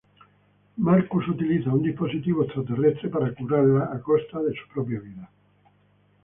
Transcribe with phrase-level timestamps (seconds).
[0.77, 5.29] Marcus utiliza un dispositivo extraterrestre para curarla a costa de su propia vida.